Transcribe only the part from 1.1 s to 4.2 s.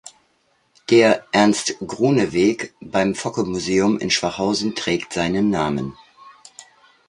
"Ernst-Grohne-Weg" beim Focke-Museum in